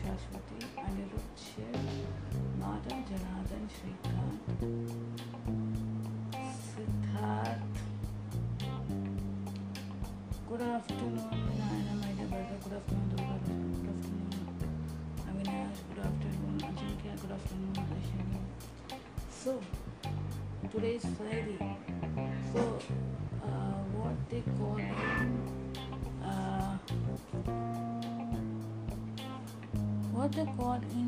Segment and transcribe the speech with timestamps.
[0.00, 1.74] Shashwati, Anirudh Shiv,
[2.58, 2.94] Mata
[10.48, 11.18] Good afternoon,
[12.62, 13.74] Good afternoon, Good afternoon,
[15.88, 16.58] Good afternoon,
[17.20, 17.74] Good afternoon,
[19.30, 19.60] So,
[20.72, 21.58] today is Friday.
[22.52, 22.60] So,
[23.42, 24.73] uh, what they call
[30.24, 31.03] further God in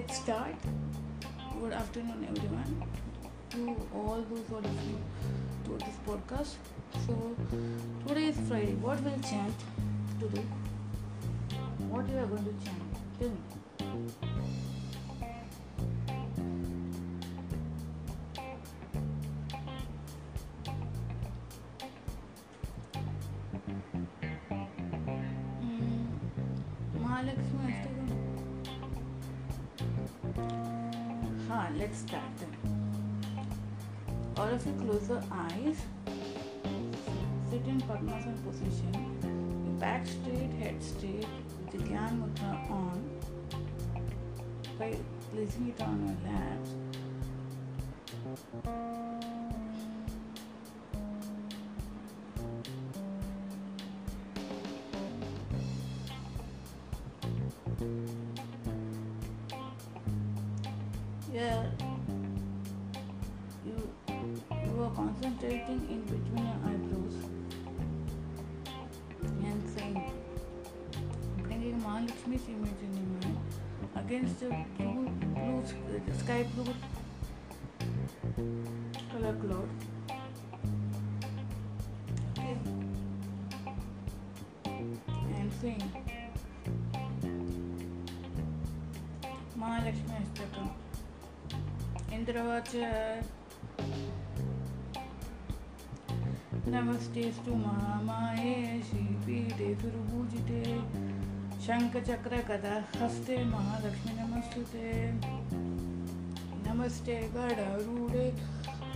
[0.00, 0.54] let's start.
[1.60, 2.82] Good afternoon everyone
[3.50, 5.04] to all those who are listening
[5.64, 6.54] to this podcast.
[7.06, 7.36] So
[8.06, 8.76] today is friday.
[8.86, 9.54] What will chant
[10.18, 10.46] today?
[11.90, 12.82] What you are going to chant?
[13.18, 14.69] Tell me
[42.10, 42.98] Gyan Mudra on.
[44.78, 44.96] By
[45.32, 46.89] placing it on your laps.
[74.20, 75.62] Against the blue, blue
[76.06, 76.74] the sky blue
[79.12, 79.68] color cloud.
[82.32, 82.56] Okay.
[85.38, 85.92] And saying,
[89.58, 90.70] Mahalakshmi Astakam.
[92.14, 92.70] इन्द्रवाच
[96.74, 98.54] नमस्तेस्तु महामाये
[98.88, 100.62] श्रीपीठे सुरभूजिते
[101.64, 104.84] शङ्खचक्रगदा हस्ते महालक्ष्मी नमस्तुते
[106.66, 108.22] नमस्ते गडारूढे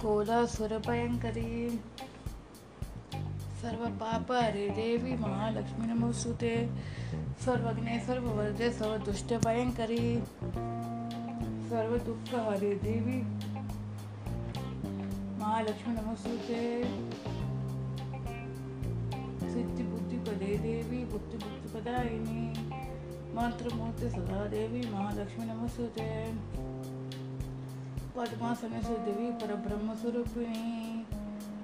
[0.02, 1.52] कोलासुरभयङ्करी।
[3.62, 6.54] सर्वपापहरे देवी महालक्ष्मी नमस्तुते
[7.44, 7.98] सर्वज्ञे
[11.68, 13.18] सर्व दुःख हरे देवी
[15.42, 16.62] महालक्ष्मी नमस्तुते
[19.52, 21.38] सिद्धि बुद्धि पदे देवी बुद्धि
[21.74, 22.42] पदायिनी
[23.36, 26.04] मंत्र सदा देवी महालक्ष्मी नमस्ते
[28.16, 28.76] पद्मासन
[29.06, 31.02] देवी पर ब्रह्म स्वरूपिणी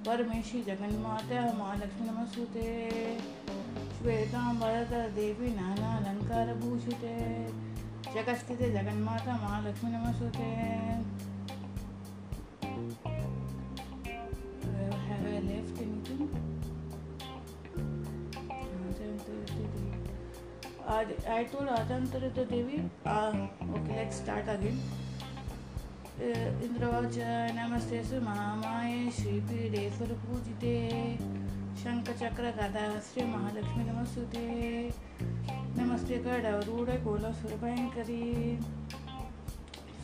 [0.06, 2.66] परमेशी जगन्माता महालक्ष्मी नमस्ते
[3.98, 7.16] श्वेतांबरधर देवी नाना अलंकार भूषिते
[8.14, 11.29] जगस्थिते जगन्माता महालक्ष्मी नमस्ते
[20.90, 22.82] I told Adantarita Devi.
[23.06, 23.46] Uh,
[23.76, 24.78] okay, let's start again.
[26.20, 27.16] इंद्रवाच
[27.56, 30.72] नमस्ते सुमामाये श्रीपीडे स्वरपूजिते
[31.82, 34.44] शङ्खचक्रगदा श्री महालक्ष्मी नमस्तुते
[35.78, 38.20] नमस्ते गडारूढ कोलासुरभयङ्करी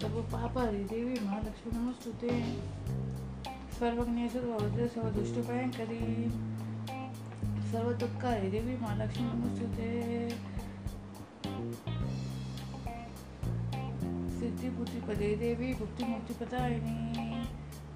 [0.01, 2.41] सर्व पाप हरि देवी महालक्ष्मी नमस्तुते
[3.79, 6.03] सर्वज्ञ सर्ववज्र सर्वदुष्टभयङ्करी
[7.71, 10.55] सर्व दुःख हरि देवी महालक्ष्मी नमस्तुते
[14.57, 17.41] बुद्धि पदे देवी भुक्ति पदायिनी।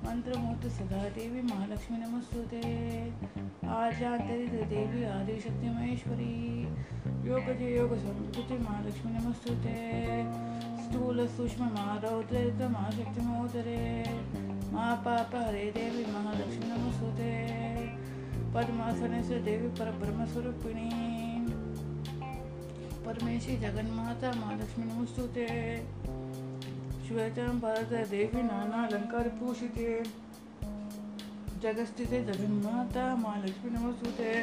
[0.05, 2.61] मंत्र सदा देवी, महालक्ष्मी नमस्तुते।
[3.67, 6.63] आजातरित देवी आदिशक्ति महेश्वरी।
[7.29, 9.79] योग योग संस्कृति महालक्ष्मी नमस्तुते।
[10.83, 14.05] स्थूल सूक्ष्म महारौद्रे महाशक्ति मोदरे
[14.73, 17.33] महापाप हरे देवी, महालक्ष्मी नमस्ते
[18.55, 20.91] पद्मासने से देवी पर ब्रह्म स्वरूपिणी।
[23.07, 26.00] परमेशी जगन्माता, महालक्ष्मी नमस्तुते।
[27.11, 30.03] श्वेतं भरत देवी नाना अलंकार पूषिते।
[31.63, 34.35] जगस्थिते जगन्माता महालक्ष्मी नमस्तुते।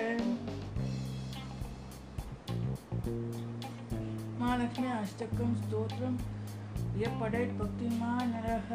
[4.40, 6.18] महालक्ष्मी अष्टकं स्तोत्रं।
[7.00, 8.70] यः पठेत् भक्तिमानरः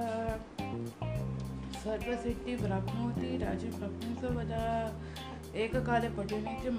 [1.76, 4.64] सर्वसिद्धि प्राप्नोति राज्यं प्राप्नोति वदा
[5.54, 6.70] एककाले पठनेति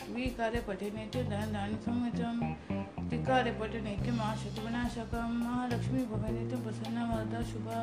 [0.00, 2.36] महापापनाशनं द्विकाले पठनेति धनदानसंयुतं
[3.08, 7.78] त्रिकाले पठनेति महाशतविनाशकं महालक्ष्मी भवनेति प्रसन्नवरदा शुभा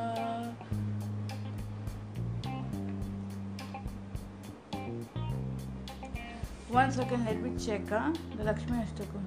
[6.72, 8.14] One second, let me check huh?
[8.38, 9.24] the Lakshmi Ashtakam.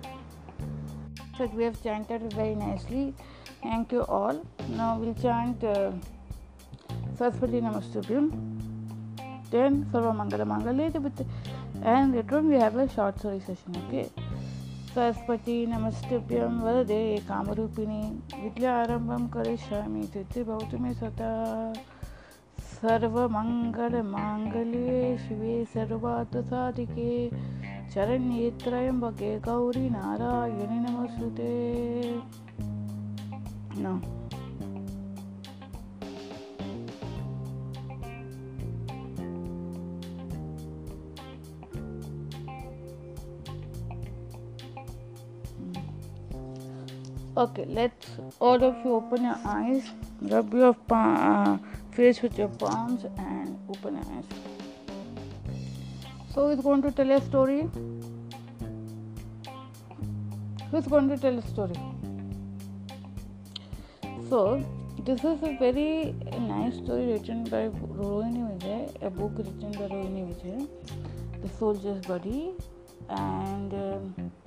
[1.37, 3.15] So we have chanted very nicely.
[3.63, 4.47] Thank you all.
[4.69, 5.91] Now we'll chant uh,
[7.19, 8.31] Saraswati Namastubhyam.
[9.51, 11.27] Then Sarva Mangala Mangale with
[11.85, 13.77] and later on we have a short story session.
[13.87, 14.09] Okay.
[14.95, 18.03] Saraswati नमस्तभ्यं वरदे कामरूपिणी
[18.43, 21.33] विद्यारम्भं करिष्यामि तिथि भवतु मे सदा
[22.73, 23.97] सर्वमङ्गलमाङ्गल्ये
[25.25, 27.13] शिवे सर्वार्थसाधिके
[27.95, 31.53] चरण्ये त्र्यम्बके गौरी नारायणि नमस्ते
[33.75, 34.22] No.
[47.35, 48.09] Okay, let's
[48.41, 49.85] all of you open your eyes,
[50.21, 54.25] rub your palm, uh, face with your palms, and open your eyes.
[56.35, 57.71] So, he's going to tell a story.
[60.71, 61.81] Who's going to tell a story?
[64.29, 64.63] So,
[65.03, 70.35] this is a very nice story written by Rohini Vijay, a book written by Rohini
[70.35, 70.69] Vijay,
[71.41, 72.53] The Soldier's Body,
[73.09, 74.42] and and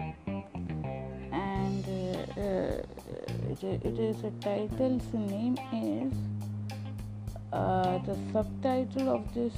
[2.46, 2.82] uh,
[3.50, 5.00] it, it is a title.
[5.12, 6.14] The name is
[7.52, 9.54] uh, the subtitle of this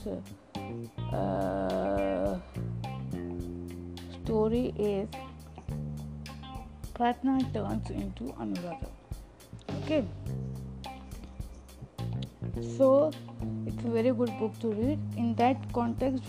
[1.13, 2.39] uh,
[4.23, 5.07] story is
[6.93, 8.89] Pratna turns into Anuradha.
[9.79, 10.05] Okay,
[12.77, 13.11] so
[13.65, 14.99] it's a very good book to read.
[15.15, 16.23] In that context,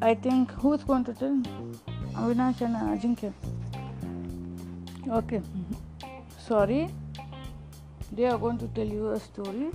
[0.00, 1.42] I think who is going to tell?
[2.14, 3.32] Avinash and Ajinkya.
[5.10, 5.40] Okay,
[6.38, 6.90] sorry,
[8.12, 9.70] they are going to tell you a story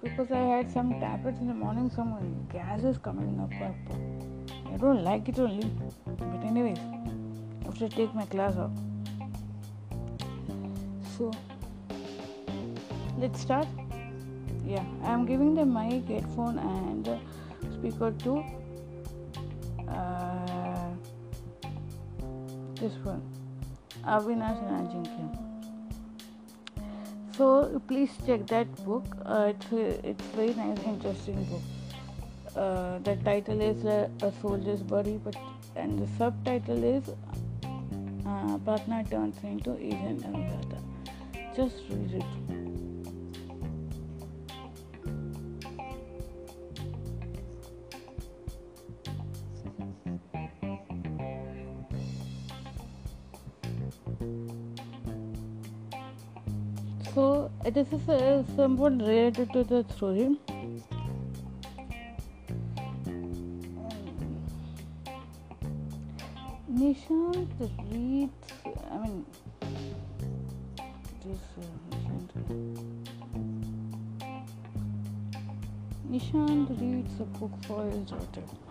[0.00, 3.50] because I had some tablets in the morning, some gas is coming up.
[4.72, 5.68] I don't like it only,
[6.06, 8.70] but anyways, I have to take my class off.
[11.18, 11.32] So
[13.18, 13.66] let's start.
[14.64, 17.18] Yeah, I am giving the mic, headphone, and
[17.72, 18.44] speaker to
[19.88, 20.25] uh,
[22.76, 23.22] this one,
[24.04, 25.46] Avinash and Ajinkya.
[27.36, 29.04] So please check that book.
[29.24, 31.62] Uh, it's a, it's very nice, interesting book.
[32.56, 35.36] Uh, the title is uh, A Soldier's Body, but
[35.74, 37.10] and the subtitle is
[38.26, 38.58] uh,
[39.10, 40.80] turns into Asian Anuradha.
[41.54, 42.65] Just read it.
[57.16, 60.36] So this is uh, somewhat related to the story.
[66.70, 67.48] Nishant
[67.90, 68.52] reads,
[68.90, 69.24] I mean,
[71.24, 72.28] this uh, Nishant,
[76.10, 78.65] Nishant reads a book for his daughter.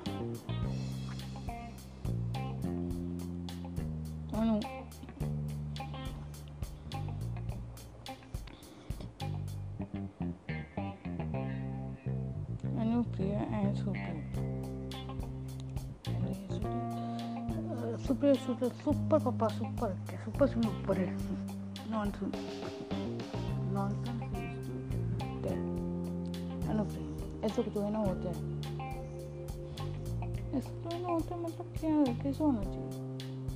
[18.45, 20.95] Super, super, papa, super, okay, super, super,
[21.89, 22.37] nonsense.
[23.73, 24.73] Nonsense is to
[25.43, 25.63] tell.
[26.69, 28.37] Anu, Priya, ऐसा कुछ है ना होता है
[30.57, 32.91] ऐसा तो है ना होता है मतलब क्या है कैसे होना चाहिए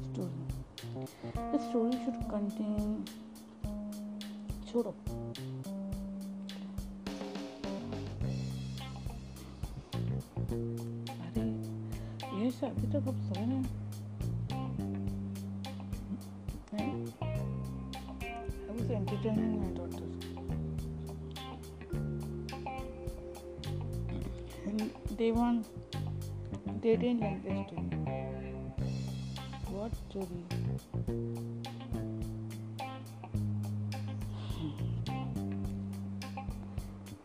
[0.09, 0.41] story
[1.51, 2.87] the story should contain
[30.09, 30.43] story?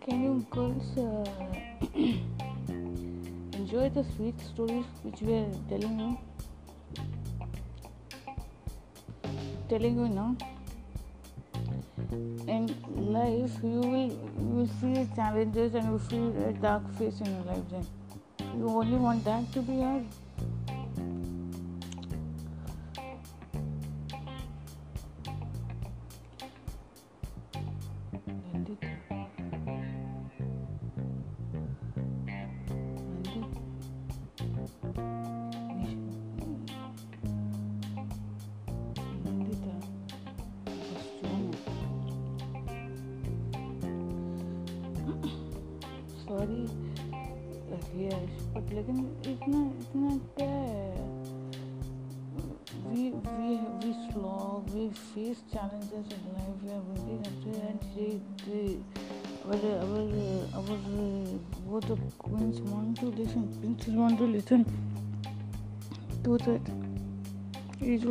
[0.04, 1.24] Can you girls uh,
[3.58, 6.18] enjoy the sweet stories which we are telling you?
[9.66, 10.36] telling you now
[12.46, 12.66] in
[13.14, 14.12] life you will
[14.42, 17.86] you will see challenges and you feel a dark face in your life then
[18.58, 20.23] you only want that to be yours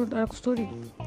[0.04, 1.03] is what dark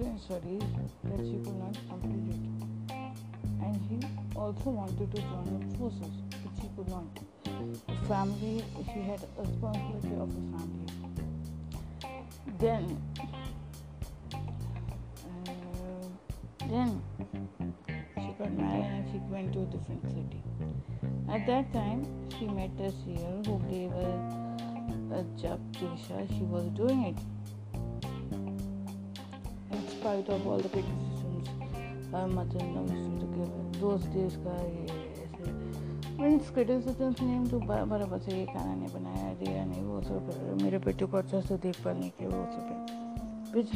[0.00, 0.62] in studies
[1.04, 2.44] that she could not complete it.
[3.62, 3.98] And he
[4.36, 7.04] also wanted to join the forces, but she could not.
[7.44, 10.86] The family, she had a responsibility of the family.
[12.58, 13.02] Then
[15.24, 15.66] uh,
[16.68, 17.02] Then
[18.16, 20.42] she got married and she went to a different city.
[21.30, 22.04] At that time,
[22.38, 24.16] she met a seer who gave her
[25.12, 26.26] a job Tisha.
[26.36, 27.35] She was doing it.
[30.16, 31.48] Spite of all the criticisms
[32.10, 33.64] her mother-in-law used to give her.
[33.80, 34.84] Those days का ये
[35.24, 35.44] ऐसे
[36.20, 40.78] means criticisms ने तो बराबर से ये खाना नहीं बनाया दिया नहीं वो सब मेरे
[40.86, 42.66] बेटे को अच्छा से देख पाने के वो सब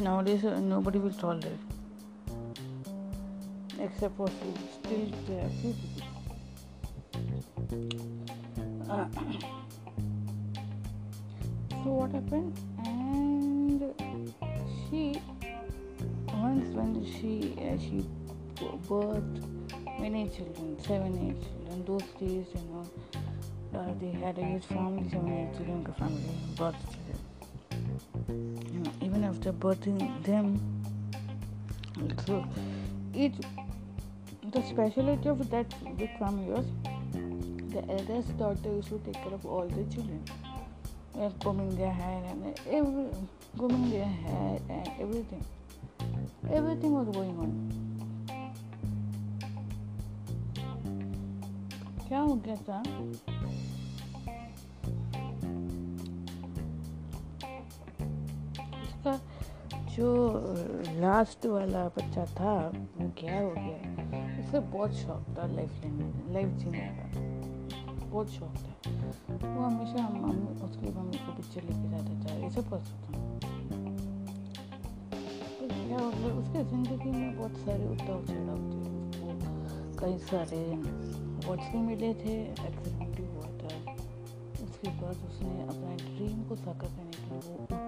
[0.07, 1.63] nowadays nobody will tolerate
[3.79, 4.29] except for
[4.79, 6.07] still there few people.
[8.89, 9.07] Uh,
[11.83, 12.70] so what happened?
[17.79, 18.03] She uh,
[18.57, 19.43] she birthed
[19.99, 21.85] many children, seven, eight children.
[21.85, 22.85] Those days, you know,
[23.79, 27.19] uh, they had a huge family, seven, eight children, family, birth children.
[28.73, 30.59] You know, even after birthing them,
[32.25, 32.45] so
[33.13, 33.35] each
[34.51, 36.65] the specialty of that big family was
[37.69, 40.23] the eldest daughter used to take care of all the children,
[41.41, 43.07] combing their hair and every,
[43.57, 45.43] combing their hair and everything.
[46.53, 47.51] Everything was going on.
[52.07, 52.79] क्या हो गया था
[58.83, 59.13] उसका
[59.95, 60.07] जो
[60.99, 63.77] last वाला बच्चा था, वो क्या हो गया?
[64.43, 68.71] उसे बहुत शौक था लाइफ लेने लाइफ जीने का। बहुत शौक था।
[69.47, 73.50] वो हमेशा मम्मी उसकी मम्मी को पिक्चर लेके जाता था। ये सब कर सकता क्या
[76.21, 79.29] मतलब उसके ज़िंदगी में बहुत सारे उतार चढ़ाव थे। उसको
[79.99, 80.59] कई सारे
[81.47, 82.33] वॉच भी मिले थे
[82.65, 83.71] एक्सीडेंट भी हुआ था।
[84.63, 87.79] उसके बाद उसने अपना ड्रीम को साकार करने के लिए वो उतना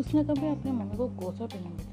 [0.00, 1.91] उसने कभी अपने मम्मी को कोसा भी नहीं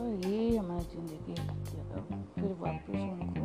[0.00, 1.34] उनको लगा ये हमारी ज़िंदगी
[2.34, 3.44] फिर वापस उनको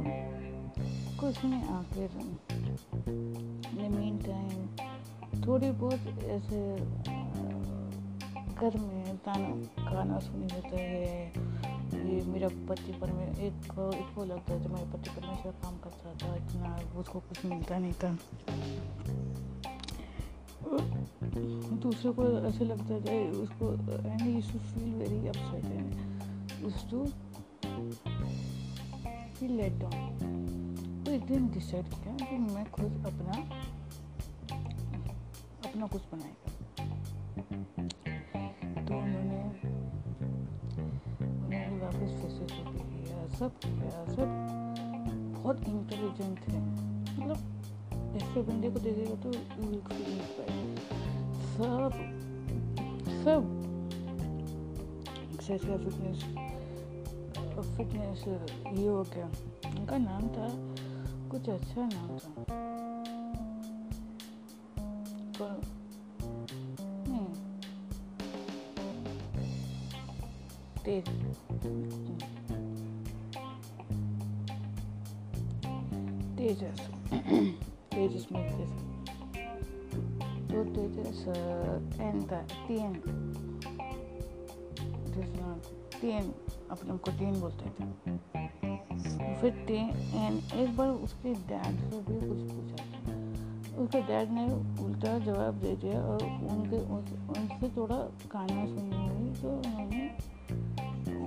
[1.22, 2.10] कुछ नहीं, आखिर
[3.90, 4.68] मीन टाइम
[5.48, 6.60] थोड़ी बहुत ऐसे,
[8.56, 9.50] घर में ताना
[9.92, 11.34] गाना सुनी होता है,
[11.94, 13.72] ये मेरा पति पर में, एक
[14.18, 17.94] वो लगता है जो मेरे पति परमेश्वर काम करता था, इतना उसको कुछ मिलता नहीं
[17.94, 18.18] था।
[21.76, 23.72] दूसरे को ऐसे लगता है, उसको
[24.10, 26.15] and you feel very upset and
[26.66, 27.00] use to
[29.38, 33.36] feel let down तो एक दिन डिसाइड किया कि मैं खुद अपना
[35.66, 36.50] अपना कुछ बनाएगा
[38.86, 39.42] तो उन्होंने
[41.26, 44.28] उन्होंने वापस फिर से किया। सब किया, सब
[45.34, 46.60] बहुत इंटेलिजेंट है
[47.20, 47.38] मतलब
[48.16, 49.30] ऐसे बंदे को देखेगा तो
[51.54, 51.92] सब
[53.24, 53.42] सब
[55.34, 56.20] एक्सरसाइज फिटनेस
[57.62, 58.28] फिटनेस
[58.80, 59.26] ये हो गया
[59.80, 60.48] उनका नाम था
[61.30, 62.44] कुछ अच्छा नाम था।
[67.08, 67.28] नहीं।
[70.86, 71.10] तेज।
[76.38, 76.82] तेजस
[77.98, 78.26] this
[80.50, 82.94] two pages uh, and the तीन
[86.02, 86.34] तीन
[86.72, 87.86] अपने को तीन बोलते थे।
[89.42, 92.80] फिर एंड एक बार उसके डैड से भी कुछ पूछा
[93.84, 94.46] उसके डैड ने
[94.84, 97.98] उल्टा जवाब दे दिया और उनके उनसे थोड़ा
[98.32, 100.04] कहानियाँ सुननी हुई तो उन्होंने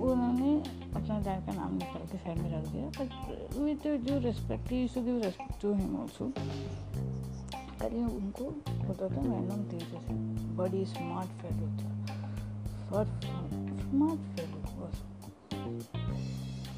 [0.01, 0.51] उन्होंने
[0.95, 4.87] अपना डैड का नाम निकाल के साइड में रख दिया। बट विथ जो respect you
[4.87, 6.31] should give respect to him also
[7.85, 8.45] अरे उनको
[8.87, 10.07] होता था मैडम तेजस
[10.57, 13.03] बड़ी स्मार्ट फेलो था।
[13.81, 14.38] Smart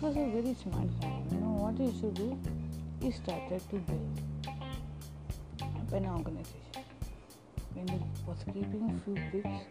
[0.02, 1.22] was a very smart guy.
[1.32, 2.36] You know what he should do?
[3.02, 4.20] He started to build
[5.94, 6.86] an organization.
[7.76, 9.62] When he was keeping few bricks,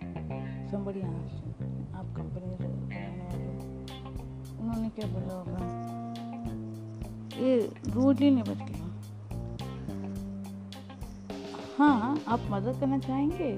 [0.71, 1.55] somebody asked him,
[1.97, 3.49] आप company बनाने वाले
[4.61, 5.61] उन्होंने क्या बोला होगा
[7.41, 7.51] ये
[7.95, 8.87] रूडली नहीं बच गया
[11.79, 13.51] हाँ आप मदद करना चाहेंगे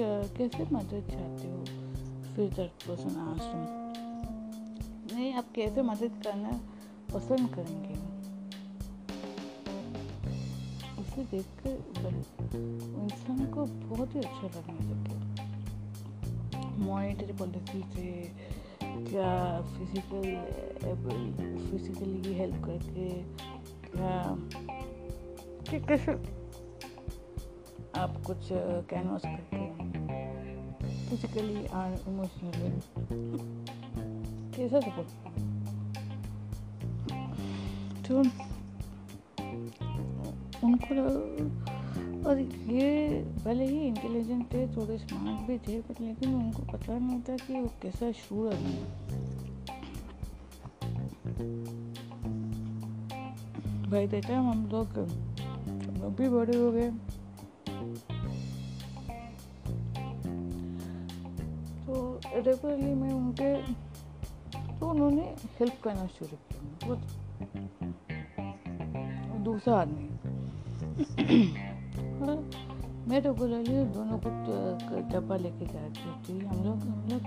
[0.00, 1.64] कैसे मदद चाहते हो,
[2.34, 3.56] फिर दैट पर्सन आस्क्ड
[5.14, 6.50] नहीं, आप कैसे मदद करना
[7.14, 7.94] पसंद करेंगे?
[11.00, 11.74] उसे देखकर
[12.56, 15.00] इंसान को बहुत ही अच्छा लगने लग
[16.80, 18.08] मॉनिटरी पॉलिसी से
[18.82, 19.32] क्या
[19.62, 20.26] फ़िज़िकल
[21.70, 23.08] फिजिकली हेल्प करके
[23.90, 24.14] क्या
[25.70, 26.12] कैसे
[28.00, 28.48] आप कुछ
[28.90, 29.62] कैनवास करके
[31.10, 32.70] फिजिकली और इमोशनली
[34.56, 35.08] कैसा सपोर्ट
[38.06, 38.18] तो
[40.66, 40.94] उनको
[42.28, 42.40] और
[42.72, 47.36] ये भले ही इंटेलिजेंट थे, थोड़े स्मार्ट भी थे बट लेकिन उनको पता नहीं था
[47.36, 48.76] कि वो कैसा शूर आदमी
[53.90, 56.90] भाई देखा हम लोग हम लोग भी बड़े हो गए
[62.40, 63.50] रेगुलरली मैं उनके
[64.80, 65.22] तो उन्होंने
[65.60, 66.94] हेल्प करना शुरू किया।
[69.38, 70.08] दूसरा आदमी।
[73.08, 74.30] मैं रेगुलरली तो दोनों को
[75.12, 77.22] डब्बा लेके जाती थी। हम लोग हम लोग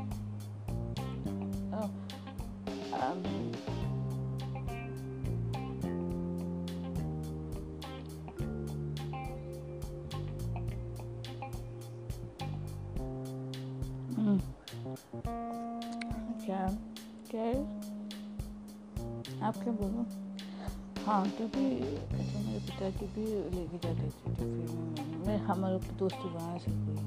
[22.84, 23.24] मेरे भी
[23.56, 26.98] लेके जाते थे टिफ़िन मैं, हमारे दोस्त वहाँ से कोई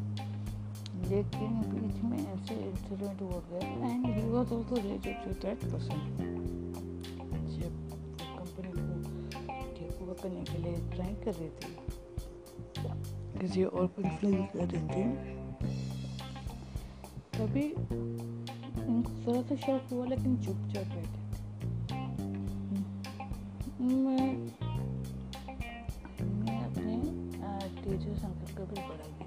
[1.08, 5.98] लेकिन बीच में ऐसे इंसिडेंट हो गया and he was also related to that person
[7.56, 7.72] जब
[8.38, 8.94] कंपनी को
[9.74, 11.70] टेक ओवर करने के लिए ट्राई कर रहे थे,
[13.40, 15.04] किसी और को इन्फ्लुएंस कर रहे थे,
[17.38, 17.66] तभी
[18.86, 21.24] उनको थोड़ा सा शौक हुआ, लेकिन चुपचाप बैठे।
[23.82, 24.26] मैं
[27.88, 29.26] अंकल को भी पढ़ाई दी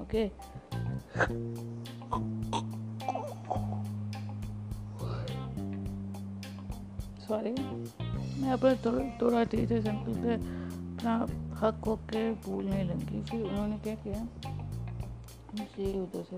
[0.00, 0.28] ओके।
[7.26, 7.50] सॉरी
[8.40, 13.78] मैं अपने थोड़ा थोड़ा टीचर अंकल पे अपना हक हो के भूलने लगी। फिर उन्होंने
[13.78, 14.28] क्या किया?
[15.54, 16.36] मुझे उधर से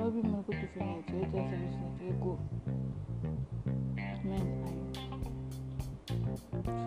[0.00, 2.57] और भी मेरे को टिफ़िन नहीं चाहिए जैसे भी नहीं चाहिए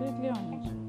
[0.01, 0.80] Леонидович.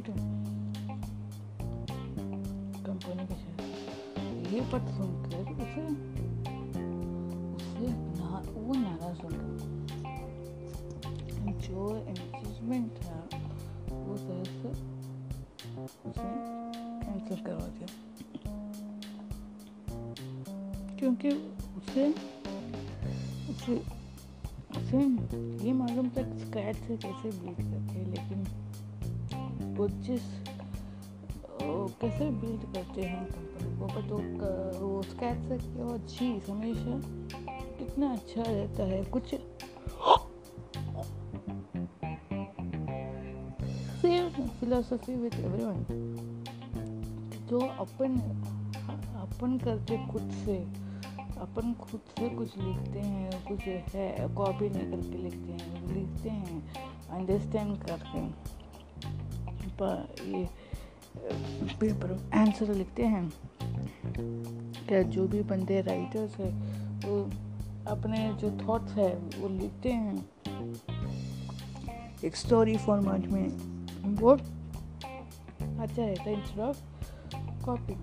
[0.00, 0.12] तो
[2.84, 5.82] कंपनी के शेयर ये पट सुनकर उसे
[7.56, 9.30] उसे ना वो नाराज़ हो
[11.66, 13.18] जो एंगेजमेंट था
[13.90, 14.70] वो तरह से
[16.08, 16.30] उसे
[17.04, 17.88] कैंसिल करवा दिया
[20.98, 21.30] क्योंकि
[21.76, 22.08] उसे
[23.50, 23.95] उसे
[24.86, 24.98] उसे
[25.66, 30.26] ये मालूम था स्क्रैच से कैसे बिल्ड करते हैं, लेकिन वो जिस
[32.00, 33.86] कैसे बिल्ड करते हैं कंपनी को?
[33.86, 34.16] पर तो
[34.80, 37.00] वो स्केच से वो चीज़ हमेशा
[37.78, 39.34] कितना अच्छा रहता है, कुछ
[44.60, 45.84] फिलोसफी विद एवरीवन
[47.50, 48.18] जो अपन
[49.16, 50.85] अपन करते खुद से
[51.56, 53.60] अपन खुद से कुछ लिखते हैं, कुछ
[53.94, 56.74] है कॉपी नहीं करके लिखते हैं लिखते हैं
[57.10, 58.34] अंडरस्टैंड करते हैं।
[59.80, 60.48] पर ये
[61.80, 63.32] पेपर आंसर लिखते हैं।
[64.88, 66.50] क्या जो भी बंदे राइटर्स है,
[67.08, 67.22] वो
[67.90, 70.28] अपने जो थॉट्स है, वो लिखते हैं।
[72.24, 73.48] एक स्टोरी फॉर्मेट में,
[74.16, 76.84] वो अच्छा रहता है instead of
[77.64, 77.96] copy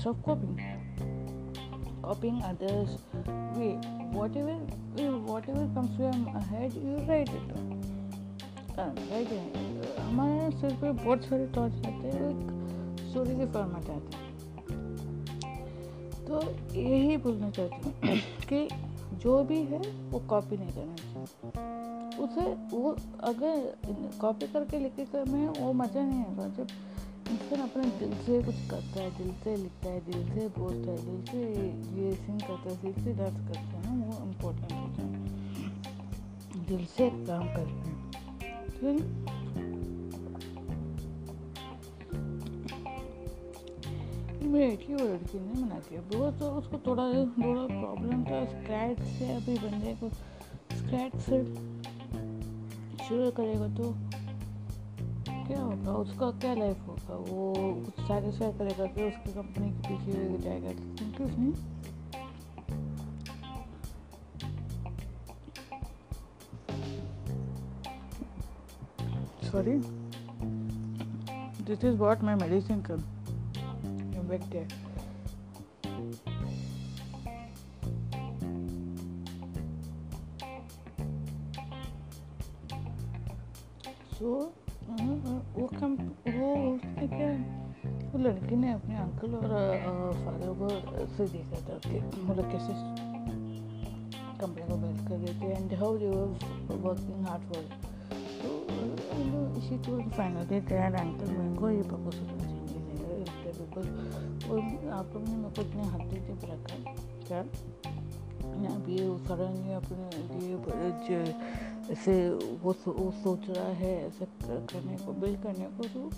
[0.00, 0.60] instead of copying
[2.02, 2.90] copying others
[3.56, 3.78] way.
[4.12, 4.54] Whatever
[5.26, 7.48] whatever comes to your head, you write it
[8.78, 9.28] write
[10.00, 14.28] हमारे सिर पे बहुत सारे थॉट्स आते हैं, एक स्टोरी के फॉर्मेट आते हैं।
[16.24, 16.40] तो
[16.80, 18.18] यही बोलना चाहती हूँ
[18.52, 18.68] कि
[19.18, 23.74] जो भी है, वो कॉपी नहीं करना चाहिए। उसे वो अगर
[24.20, 26.66] कॉपी करके लिखे कर में, वो मज़ा नहीं आएगा जब
[27.30, 30.96] इंसान अपने दिल से कुछ करता है, दिल से लिखता है, दिल से बोलता है,
[30.96, 31.42] दिल से
[32.02, 36.84] ये सिंग करता है, दिल से डांस करता है ना, वो इम्पोर्टेंट होता है। दिल
[36.86, 38.10] से काम करते हैं।
[38.70, 39.20] फिर
[44.50, 49.32] लड़की वो लड़की ने मना किया वो तो उसको थोड़ा थोड़ा प्रॉब्लम था स्क्रैच से
[49.32, 50.08] अभी बंदे को
[50.76, 51.44] स्क्रैच से
[53.08, 53.94] शुरू करेगा तो
[55.50, 60.38] क्या होगा उसका क्या लाइफ होगा वो कुछ सेटिस्फाई करेगा कि उसकी कंपनी के पीछे
[60.38, 60.70] जाएगा?
[60.70, 61.80] क्योंकि उसने
[71.82, 73.02] is what my medicine come
[74.28, 74.68] back there
[84.18, 84.52] so
[88.80, 89.48] अपने अंकल और
[90.24, 90.68] फादर को
[91.16, 92.72] से देखा था कि मतलब कैसे
[94.38, 97.64] कंपनी को बिल्ड कर देते हैं and how they were working hard for
[98.42, 98.66] तो
[99.58, 102.60] इसी she told finally that uncle Mango ये proposal चाहिए
[103.60, 103.86] बिकॉज़
[104.48, 106.94] वो आप लोग ने मेरे को इतने हफ़्ते टिप रखा
[107.28, 107.40] क्या?
[108.74, 110.04] अब ये सडनली अपने
[110.46, 111.34] ये
[111.92, 112.30] ऐसे
[112.62, 116.10] वो सो, वो सोच रहा है ऐसे करने को बिल्ड करने को तो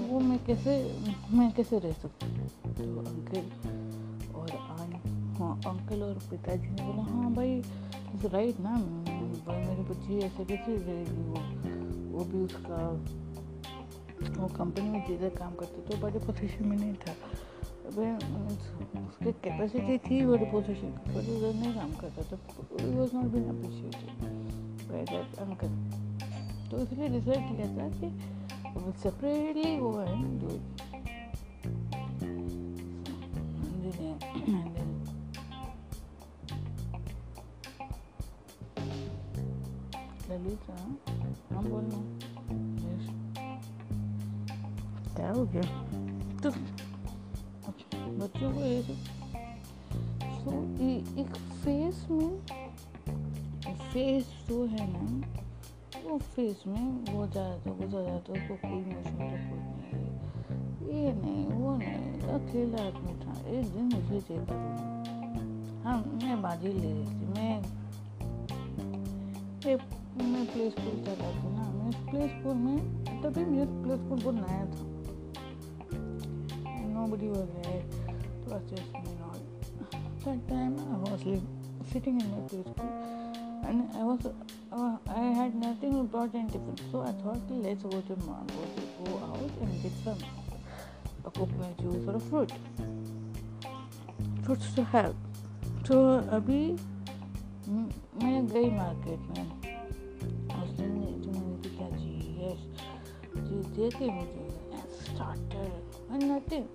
[0.00, 0.72] वो मैं कैसे
[1.32, 3.44] मैं कैसे रह सकती हूँ तो अंकल
[4.34, 4.92] और आन
[5.38, 7.60] हाँ अंकल और पिताजी ने बोला हाँ भाई
[8.26, 8.76] राइट ना
[9.46, 11.36] भाई मेरी बच्ची ऐसे कैसे रहेगी वो
[12.12, 12.82] वो भी उसका
[14.38, 17.16] वो कंपनी में जिधर काम करते तो बड़े पोजीशन में नहीं था
[17.86, 22.36] उसकी कैपेसिटी थी बड़ी पोजिशन पर उधर नहीं काम करता तो
[22.92, 25.76] was not been appreciated by that uncle
[26.70, 28.33] तो इसलिए डिसाइड किया था कि
[28.76, 30.60] It's a pretty one, dude.
[33.76, 34.18] And then,
[40.28, 40.74] vou then Lalita,
[41.50, 41.66] I'm
[45.14, 45.60] Tá, o quê?
[46.42, 46.50] Tu.
[48.18, 48.96] Bateu com isso.
[50.42, 51.24] So, e, e
[51.62, 52.40] fez-me.
[53.92, 55.43] Fez o Renan.
[56.04, 60.02] वो face में बहुत ज़्यादा तो गुजर जाता है उसको कोई इमोशन सपोर्ट नहीं है
[60.94, 64.54] ये नहीं, वो नहीं, अकेला आदमी था। एक दिन मुझे चेता
[65.84, 67.54] हाँ मैं बाजी ले रही थी। मैं
[70.32, 72.78] मैं प्ले स्कूल चला थी ना। मैं प्ले स्कूल में,
[73.22, 74.82] तभी मेरे प्ले स्कूल बहुत नया था।
[78.44, 79.40] To assist me and all.
[80.24, 81.22] That time I was
[81.92, 82.92] sitting in my play school
[83.68, 84.22] and I was
[84.74, 88.46] uh, I had nothing important to tiffin, so I thought let's go to go,
[89.04, 90.18] go out and get some
[91.24, 92.52] a coconut juice or a fruit
[94.44, 95.14] fruits to have.
[95.86, 95.96] तो
[96.36, 96.60] अभी
[98.22, 99.64] मैं गई market में
[103.76, 104.44] देते मुझे
[105.14, 106.66] started and nothing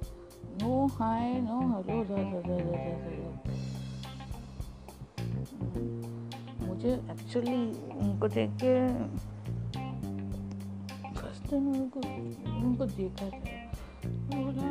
[0.62, 3.48] no hi no hello da da da da da da
[6.80, 7.54] मुझे actually
[8.02, 8.74] उनको देख के
[11.15, 13.39] फ़र्स्ट टाइम उनको उनको देखा था।
[14.30, 14.70] बोला,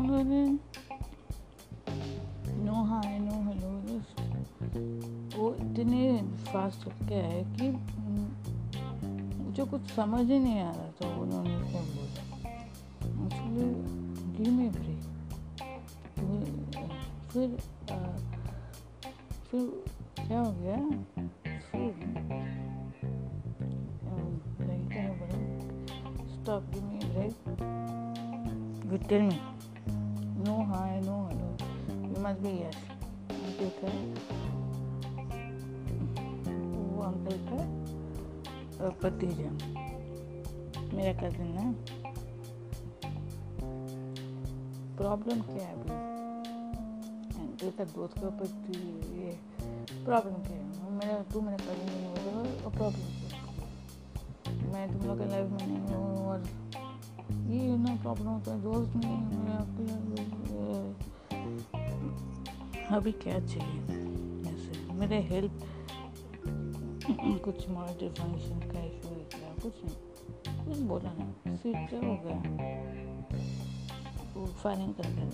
[0.00, 0.42] उन्होंने
[2.64, 3.70] नो हाय नो हेलो
[5.36, 6.02] वो इतने
[6.46, 7.66] फास्ट क्या है कि
[9.38, 11.82] मुझे कुछ समझ ही नहीं आ रहा था, उन्होंने क्या
[47.84, 48.78] का का पति
[49.20, 49.30] ये
[50.04, 50.58] प्रॉब्लम है
[50.90, 53.08] मेरा तू मेरा कजिन नहीं बोला और प्रॉब्लम
[54.72, 56.38] मैं तुम लोग के लाइफ में नहीं हूँ, और
[57.50, 59.60] ये ना प्रॉब्लम होता है, दोस्त नहीं है मेरा
[62.96, 63.80] अभी क्या चाहिए?
[64.52, 65.52] ऐसे, मेरे हेल्प
[67.44, 69.52] कुछ मॉनिटर फ़ंक्शन का इशू है क्या?
[69.62, 69.96] कुछ नहीं।
[70.66, 72.40] कुछ बोला नहीं। फ्यूचर हो गया।
[74.62, 75.26] फायरिंग कर दिया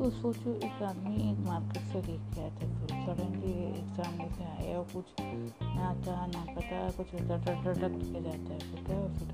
[0.00, 4.78] तो सोचो एक आदमी एक मार्केट से लेके आया था फिर सडनली एग्ज़ाम लेके आया
[4.78, 9.28] और कुछ ना आता ना पता कुछ डर डर के जाता है तो क्या फिर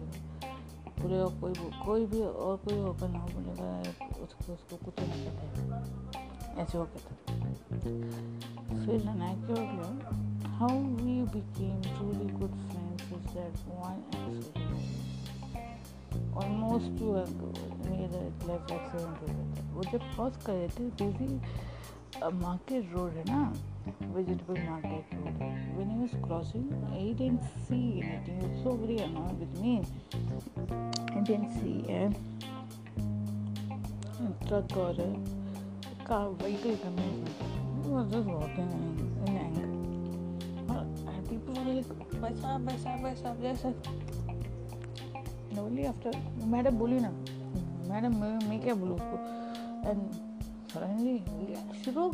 [0.99, 1.53] पूरे और कोई
[1.87, 3.71] कोई भी और कोई ओपन हो बोलेगा
[4.25, 7.15] उसको उसको कुछ नहीं पता है। ऐसे हो गया था।
[8.87, 9.91] फिर ना क्या हो गया?
[10.59, 15.06] How we became truly good friends is that one accident
[17.87, 21.31] मेरा लाइफ एक्सीडेंट हो गया था वो जब क्रॉस कर रहे थे बिज़ी
[22.43, 23.41] मार्केट रोड है ना
[24.17, 25.39] vegetable market road.
[25.77, 28.41] When he was crossing, he didn't see anything.
[28.41, 29.83] He was so very annoyed with me.
[31.15, 32.11] He didn't see a
[34.47, 37.27] truck or a car vehicle coming.
[37.85, 38.71] He was just walking
[39.27, 39.73] in anger.
[42.17, 43.73] वैसा वैसा वैसा
[45.57, 46.11] जैसा only after
[46.45, 47.11] madam बोली ना
[47.89, 49.17] madam मैं, मैं क्या बोलूँ उसको?
[49.91, 50.13] एंड
[50.69, 51.19] सडनली
[51.85, 52.11] शुरू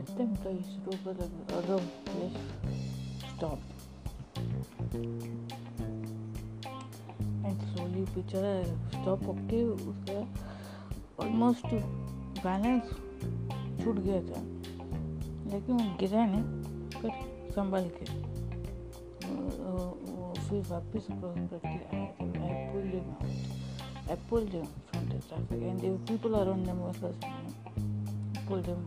[0.00, 1.16] attempt to शुरू कर
[1.54, 1.80] अगर
[2.16, 2.36] let's
[3.32, 3.64] stop.
[7.46, 10.28] And slowly बेचारा स्टॉप होके उसका
[11.24, 11.66] ऑलमोस्ट
[12.44, 12.82] बैलेंस
[13.84, 14.42] छूट गया था।
[15.54, 17.10] लेकिन वो गिरा नहीं फिर
[17.50, 18.25] संभल के।
[20.49, 25.21] फिर वापस क्रॉस करके आए थे I pulled him out I pulled him from the
[25.27, 26.99] traffic and there people around them was
[28.51, 28.79] pulled him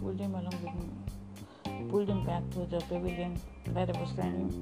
[0.00, 3.32] pulled him along with me pulled him back to the pavilion
[3.72, 4.52] where I was standing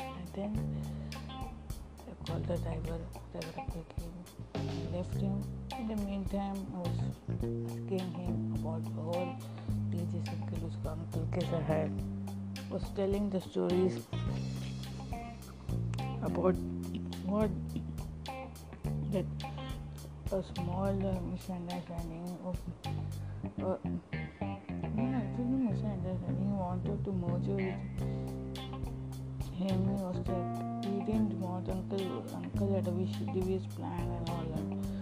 [0.00, 0.54] and then
[1.32, 2.98] I called the driver
[3.32, 4.14] driver came
[4.54, 5.42] and left him
[5.78, 9.28] in the meantime I was asking him about all
[9.90, 11.82] these uncle उसका uncle कैसा है
[12.69, 14.07] was telling the stories
[16.21, 16.55] about
[17.25, 17.49] what
[19.11, 19.25] that
[20.31, 22.57] a small uh, misunderstanding of
[23.63, 23.77] uh,
[24.97, 26.57] yeah, it was a misunderstanding.
[26.57, 27.73] Wanted to merge with
[29.59, 29.79] him.
[29.87, 33.15] He was like he didn't want uncle uncle had a wish
[33.75, 34.98] plan and all that.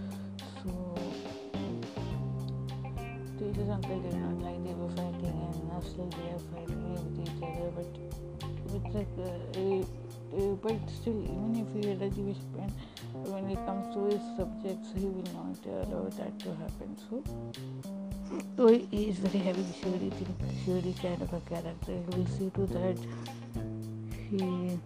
[3.48, 5.36] Teacher's uncle did not like they were fighting
[5.72, 7.88] and still they are fighting with each other but
[8.74, 9.28] it's like uh,
[10.36, 12.70] uh, but still even if he had a Jewish pen
[13.32, 16.96] when it comes to his subjects he will not allow that to happen.
[17.08, 17.24] So
[18.56, 20.10] so he is very heavy thing
[20.64, 22.98] shady kind of a character he will see to that.
[24.30, 24.78] He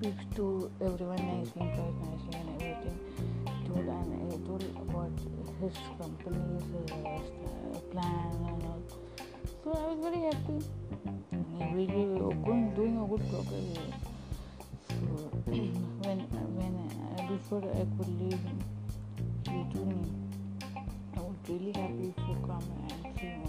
[0.00, 2.67] speaks to everyone nicely quite nicely and everything
[3.68, 5.16] told and he told about
[5.60, 8.82] his company's uh, plan and all.
[9.62, 10.58] So I was very happy.
[11.74, 12.34] We were
[12.74, 13.68] doing a good progress.
[14.88, 14.94] So
[16.04, 16.18] when
[16.58, 18.44] when uh, before I could leave
[19.46, 20.10] you told me
[21.16, 23.47] I was really happy to come and see once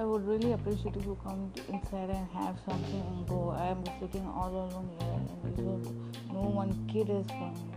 [0.00, 3.50] I would really appreciate if you come inside and have something and go.
[3.50, 7.74] I am sitting all alone here and no one kid is coming.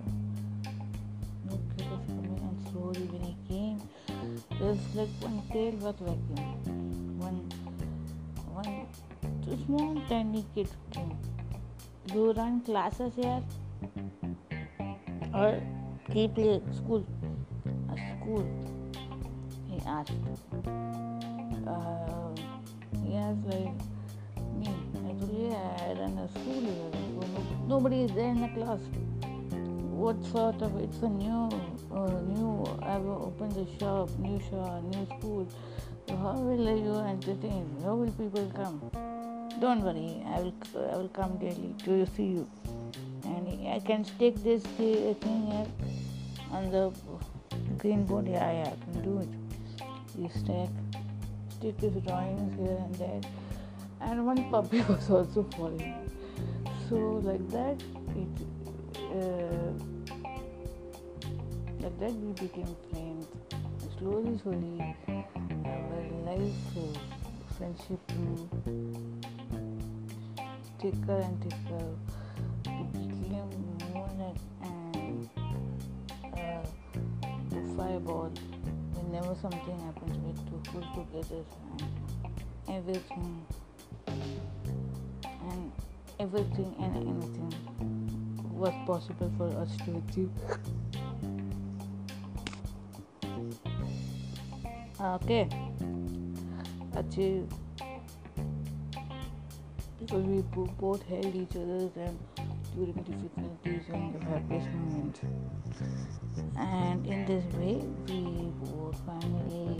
[1.50, 3.82] No kid is coming and slowly when he came
[4.58, 7.20] there's like one tail was vacuum.
[7.20, 7.40] One
[8.54, 8.88] one
[9.66, 11.18] small tiny kid came.
[12.08, 13.44] Do you run classes here?
[15.34, 15.62] Or
[16.10, 17.06] keep play school?
[17.92, 18.48] A school?
[19.68, 20.14] He asked.
[21.68, 22.36] Uh,
[23.04, 23.74] he asked like
[24.60, 24.70] me.
[25.32, 26.92] You I run a school.
[27.68, 28.80] Nobody is there in the class.
[30.04, 30.76] What sort of?
[30.82, 31.50] It's a new
[31.92, 35.48] uh, new I've opened a shop, new shop, new school.
[36.08, 37.66] So how will you entertain?
[37.84, 38.92] How will people come?
[39.62, 40.54] Don't worry, I will
[40.92, 42.50] I will come daily to see you.
[43.24, 45.68] And I can stick this thing here
[46.52, 46.92] on the
[47.78, 48.28] green board.
[48.28, 49.30] Yeah, yeah, I can do it.
[50.18, 50.70] You stack,
[51.64, 53.22] his drawings here and there.
[54.02, 56.10] And one puppy was also falling.
[56.90, 57.82] So like that,
[58.16, 58.28] it.
[58.98, 59.72] Uh,
[61.80, 63.28] like that we became friends.
[63.98, 64.96] Slowly, slowly,
[65.66, 67.00] our life, uh,
[67.58, 68.50] friendship grew
[70.80, 71.86] thicker and thicker.
[72.66, 73.52] It became
[73.94, 75.30] more like an
[76.34, 76.64] uh,
[77.78, 78.32] fireball.
[79.14, 81.88] Whenever something happens, we to pull together and
[82.68, 83.46] everything.
[84.08, 85.72] And
[86.20, 87.54] everything and anything
[88.52, 90.32] was possible for us to achieve.
[95.00, 95.48] okay.
[96.96, 97.48] Achieve
[100.00, 100.42] because we
[100.80, 102.18] both held each other and
[102.76, 105.20] during difficulties and the happiest moments
[106.58, 107.76] and in this way
[108.08, 108.20] we
[108.62, 109.80] both finally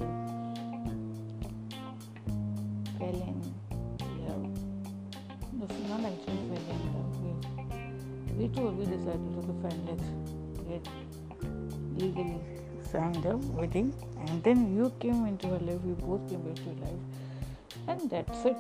[2.98, 3.40] fell in
[4.26, 4.48] love
[5.54, 7.32] no, not actually fell in love we,
[8.38, 10.10] we two we decided to find let's
[10.70, 10.86] get
[11.98, 12.42] legally
[12.94, 13.94] signed up wedding
[14.28, 17.04] and then you came into her life we both came into her life.
[17.88, 18.58] And that's it.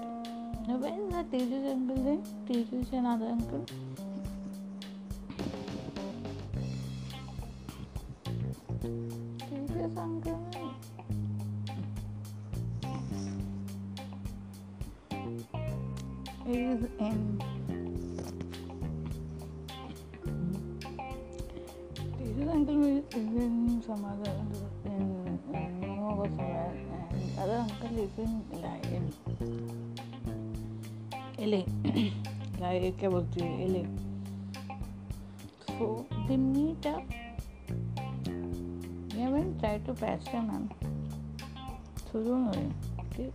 [0.68, 2.24] Now where is that Tejas uncle then?
[2.48, 3.66] Tejas another uncle
[33.04, 33.80] क्या बोलते हैं LA.
[35.70, 35.88] So
[36.28, 37.10] they meet up.
[39.14, 40.64] They haven't tried to patch them, man.
[42.12, 42.70] So don't worry.
[43.02, 43.26] Okay?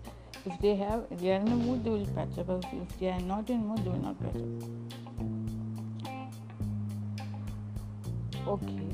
[0.47, 2.53] If they have, if they are in a mood, they will patch up.
[2.79, 4.55] If they are not in mood, they will not patch up.
[8.55, 8.88] Okay.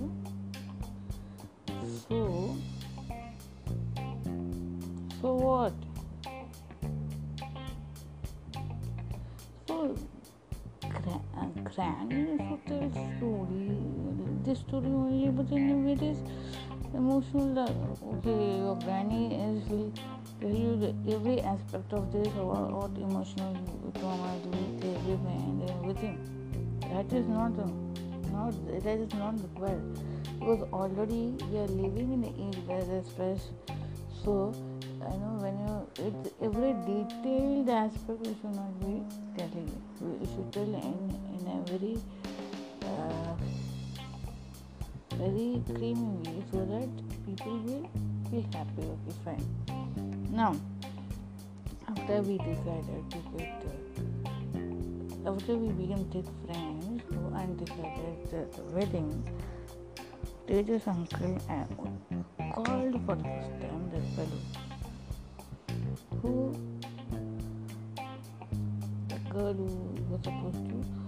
[18.24, 19.92] Your granny is will
[20.40, 23.56] tell you the, every aspect of this, or what emotional
[24.00, 26.16] trauma with everything and everything.
[26.92, 27.52] That is not,
[28.32, 29.98] not that is not required
[30.38, 33.48] because already we are living in the age where there's stress
[34.24, 34.54] so
[35.02, 35.74] I know when you
[36.06, 39.02] it's every detailed aspect you should not be
[39.36, 39.70] telling.
[40.00, 41.98] You should tell in, in a very
[42.82, 43.36] uh,
[45.12, 46.88] very creamy so that
[47.26, 47.88] people will
[48.30, 48.82] feel happy.
[48.82, 49.46] Okay, fine.
[50.30, 50.56] Now,
[51.88, 53.64] after we decided to get,
[55.26, 57.02] uh, after we became thick friends
[57.36, 59.24] and decided the, the wedding,
[60.46, 61.64] Tejas uncle uh,
[62.54, 64.40] called for the first time that fellow
[66.20, 66.54] who
[69.08, 69.66] the girl who
[70.10, 71.03] was supposed to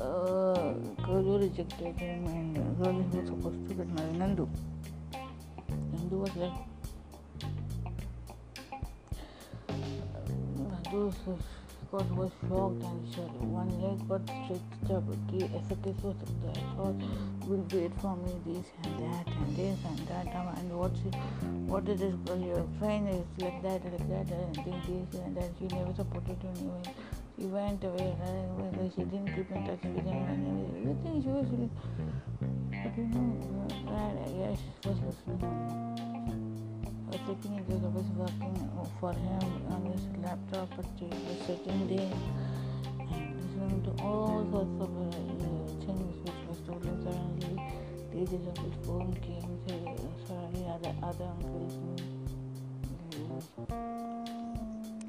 [0.00, 0.72] uh,
[1.04, 4.48] Guru rejected him and Guru was supposed to get married Nandu.
[5.92, 6.52] Nandu was like
[10.92, 11.38] Nandu
[11.92, 15.04] God was shocked and said one leg got stretched up.
[15.32, 17.00] Esecus was that God
[17.46, 21.14] will wait for me this and that and this and that and what's it,
[21.66, 25.66] what this girl your friend is like that like that and this and that she
[25.68, 26.82] never supported you anyway.
[27.38, 28.16] She went away.
[28.18, 28.92] Right?
[28.94, 31.22] She didn't keep in touch with him and everything.
[31.22, 31.46] She was
[32.86, 34.16] but you know, right?
[34.38, 35.16] Yes, she was was
[37.26, 38.56] sitting in the office working
[39.00, 42.12] for him on his laptop, but he was sitting there
[43.00, 45.10] and listening to all sorts of uh,
[45.84, 47.54] things which was told him suddenly.
[48.12, 49.58] Pages of his phone came,
[50.26, 51.74] suddenly other, other uncles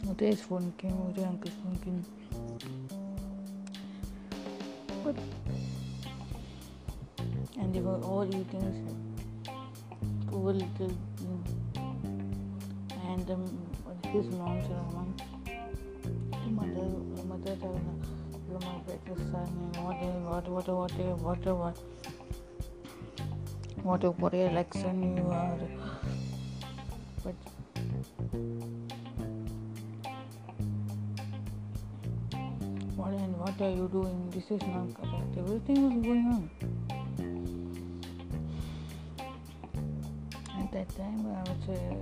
[0.07, 1.91] मुझे इस phone की मुझे Ankit phone की
[5.03, 5.17] but
[7.57, 8.65] and they were all eating
[10.29, 10.93] poor little
[13.11, 13.45] and um,
[14.13, 15.09] his mom Rahman
[16.57, 16.87] mother
[17.31, 19.49] mother Rahman better son
[19.85, 21.77] what a what what what a what a what
[23.83, 26.16] what a warrior like son you are
[33.07, 34.29] what and what are you doing?
[34.31, 35.37] This is not correct.
[35.37, 36.49] Everything was going on.
[40.59, 41.99] At that time, I was at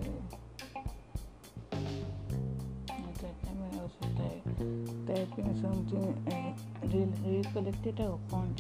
[3.22, 4.36] that time I was say.
[5.06, 8.58] typing something and re- recollected a account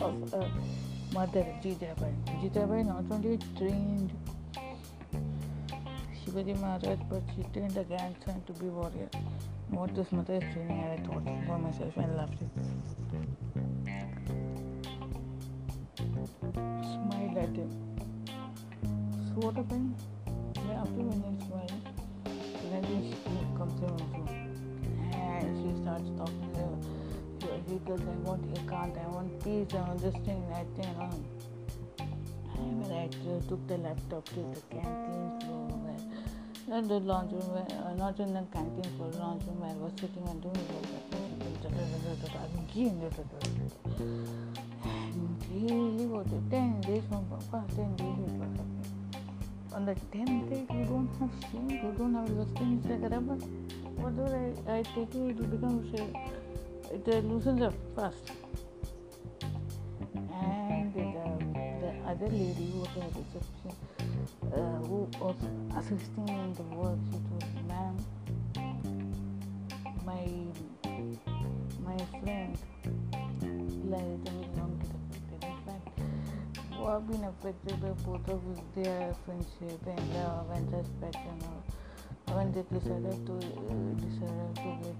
[0.00, 0.34] of a
[1.12, 2.12] mother, Jitabai.
[2.40, 4.10] Jitabai not only trained
[6.24, 9.10] Shivaji Maharaj, but she trained a grandson to be warrior.
[9.70, 12.50] What this mother is training, I thought for myself and loved it.
[16.54, 17.70] Smiled at him.
[18.82, 19.94] So what happened?
[20.54, 21.82] Yeah, after when he smiled,
[22.70, 23.16] then she
[23.56, 23.86] comes in
[25.12, 26.74] and she starts talking to him.
[27.68, 30.94] He does, I want a can't, I want peace, I want this thing, that thing.
[32.54, 33.08] And when I
[33.48, 34.40] took the laptop to the
[34.70, 35.05] where,
[36.68, 39.74] not the lounge room, where, uh, not in the canteen floor, lounge room where I
[39.74, 40.56] was sitting and doing.
[44.84, 48.66] And really was 10 days from past 10 days it was
[49.76, 53.42] on the 10th day you don't have shame, you don't have lusting but
[54.00, 58.32] whatever I, I take it, it becomes, it uh, loosens up fast.
[60.14, 61.02] And the,
[61.82, 64.05] the other lady who was at reception,
[64.52, 65.36] uh, who was
[65.76, 67.96] assisting in the work, she told ma'am,
[70.04, 70.26] my,
[71.84, 72.58] my friend,
[73.90, 74.26] like,
[76.76, 78.42] who have been affected by both of
[78.74, 81.64] their friendship and love and respect and all.
[82.34, 84.96] When they decided to uh, decided to get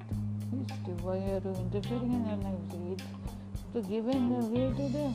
[1.03, 3.03] why are you interfering in their lives?
[3.75, 5.15] It's the way to them.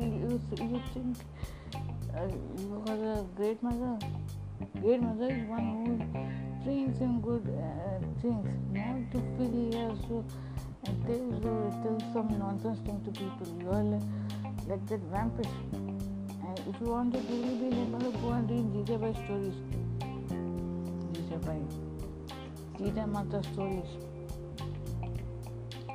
[0.00, 1.16] You, you, think
[2.14, 3.98] uh, are a great mother,
[4.80, 10.24] great mother is one who trains in good uh, things, not to feel here so
[10.84, 13.46] and tell, tell some nonsense thing to people.
[13.60, 14.02] You are like,
[14.68, 15.52] like that vampire.
[15.72, 19.54] And if you want to really be able to go and read Jijabai stories.
[21.12, 21.60] Jijabai.
[22.78, 23.90] Jita Mata stories.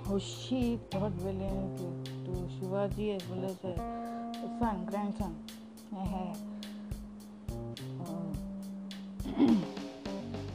[0.07, 3.75] How she taught valiantly to, Shivaji as well as a
[4.59, 5.33] son, grandson.
[5.93, 6.33] um,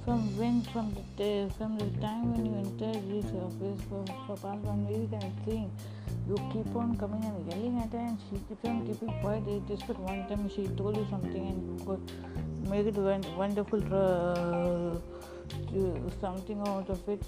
[0.04, 4.60] from when from the from the time when you enter this office for, for past
[4.70, 5.70] one week and seeing
[6.28, 9.62] you keep on coming and yelling at her and she keeps on keeping quiet it
[9.68, 12.00] just but one time she told you something and you got
[12.70, 12.96] make it
[13.36, 14.98] wonderful uh,
[16.20, 17.22] something out of it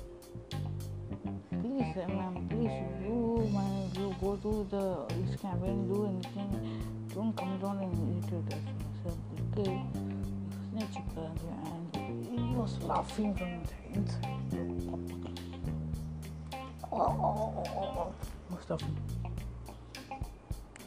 [1.63, 6.51] please, ma'am, please, you, ma'am, you go to the this camp and do anything.
[7.15, 8.61] Don't come down and eat it us.
[9.03, 9.09] So,
[9.61, 9.83] okay,
[10.71, 14.43] snitch and he was laughing from the inside.
[16.91, 18.13] Oh, oh, oh,
[18.51, 18.59] oh.
[18.63, 18.83] Stop.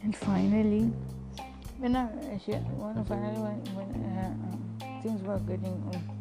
[0.02, 0.92] And finally,
[1.78, 5.82] when I, when finally when, when uh, things were getting.
[5.94, 6.15] Um,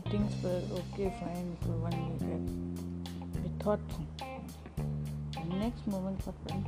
[0.00, 2.22] things were okay fine for one week
[3.44, 3.80] I thought.
[5.34, 6.66] The next moment happened.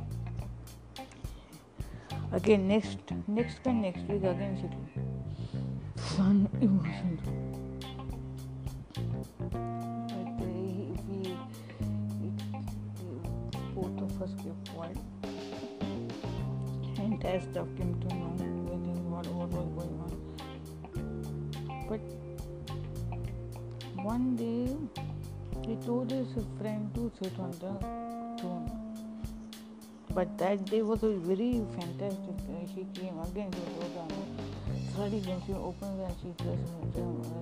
[2.31, 4.87] Again next next and next week again
[5.95, 7.21] sun emotions
[9.35, 9.65] but uh,
[10.39, 10.93] we,
[13.75, 14.97] both of us kept quiet.
[16.97, 18.31] Entire stuff came to know
[19.09, 20.13] what, what was going on.
[21.87, 22.01] But
[24.15, 24.67] one day
[25.67, 27.71] he told his friend to sit on the
[28.39, 28.67] throne.
[30.17, 32.37] But that day was a very fantastic.
[32.47, 34.11] Uh, she came again to the on
[34.95, 37.33] Suddenly when she opens and she just uh,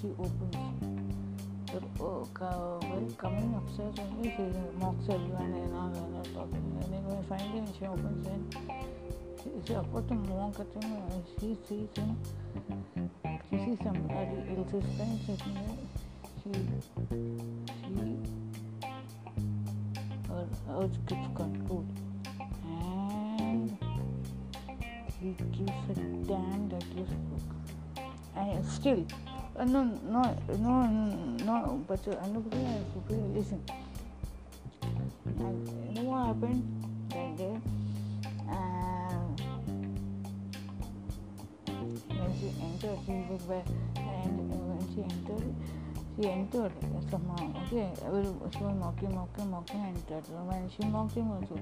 [0.00, 0.56] she opens
[1.98, 4.44] well, coming upstairs only, she
[4.78, 6.66] mocks everyone and all and all talking.
[6.82, 8.40] And then when finally she opens in,
[9.42, 9.74] she, she
[10.28, 13.20] mock at him and she sees him.
[13.52, 15.76] She sees somebody else's friend sitting there.
[16.42, 16.52] She,
[17.10, 18.16] she,
[20.26, 21.92] her urge gets controlled.
[22.64, 23.76] And
[25.20, 25.94] he gives a
[26.26, 27.48] damn deadly look.
[28.36, 29.06] And still,
[29.58, 30.86] uh, no, no, no,
[31.44, 33.62] no, but uh, Anubhuti and Supi, listen.
[35.40, 36.64] And you know what happened
[37.10, 37.71] that day?
[42.82, 43.66] Entered, she was back,
[43.96, 45.54] and when she entered,
[46.16, 46.72] she entered
[47.10, 47.42] somehow.
[47.66, 50.24] Okay, she was mocking, mocking, mocking, entered.
[50.28, 51.58] When she mocked him also,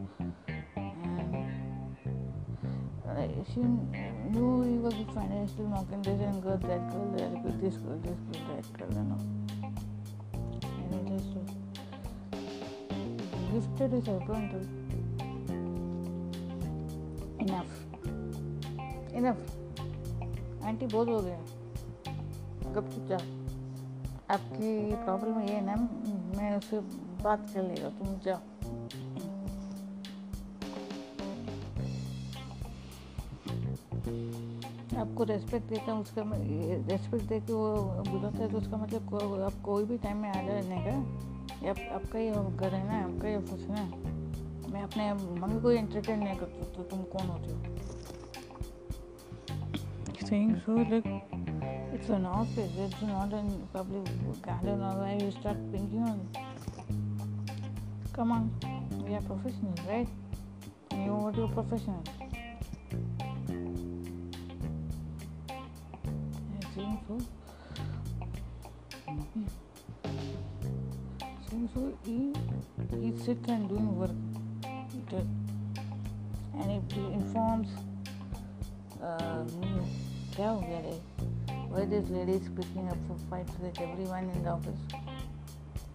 [3.52, 7.98] she knew he was financially knocking this and girl, that girl, that girl, this girl,
[8.02, 9.24] this girl, that girl, and all.
[10.92, 11.16] And he
[13.52, 14.68] just his eyebrow and told,
[17.40, 17.72] enough,
[19.12, 19.59] enough.
[20.64, 21.38] Aunty बहुत हो गया
[22.74, 23.16] कब जा
[24.30, 25.74] आपकी problem ये है ना
[26.36, 26.80] मैं उससे
[27.22, 28.40] बात कर लेगा तुम जाओ।
[35.00, 36.22] आपको रेस्पेक्ट देता हूँ उसका
[36.88, 40.28] रेस्पेक्ट दे के वो बुलाता है तो उसका मतलब को, आप कोई भी टाइम में
[40.30, 40.96] आ जाने का
[41.66, 43.84] या आप, आपका ही घर है ना आपका ही ऑफ़िस है ना।
[44.72, 47.79] मैं अपने मम्मी को एंटरटेन नहीं करता तो तुम कौन होते हो?
[50.30, 51.06] Saying so like
[51.92, 54.06] it's an office it's not a public
[54.42, 56.20] garden or where you start thinking on.
[58.12, 58.44] Come on
[59.04, 60.06] we are professionals right?
[60.92, 62.04] You what you're professional.
[66.76, 67.18] So.
[71.74, 72.32] So he
[73.00, 74.14] he sits and doing work.
[76.54, 77.68] And it informs
[79.02, 80.09] uh, me
[80.40, 80.92] क्या हो गया
[81.70, 84.94] why this lady is picking up for fights with everyone in the office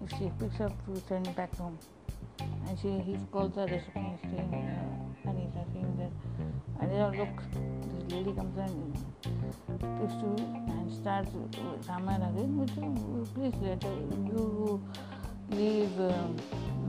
[0.03, 1.79] if she picks up to send back home
[2.43, 8.35] and she he calls her receptionist saying uh, Anita saying that Anita look this lady
[8.39, 9.03] comes and
[9.97, 10.31] picks to
[10.77, 11.37] and starts
[11.89, 13.95] Raman again, but uh, please let her,
[14.31, 14.81] you
[15.59, 16.35] leave, um,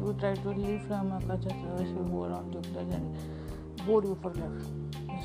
[0.02, 4.18] you try to leave from a culture service, you go around to and board you
[4.26, 4.85] for life.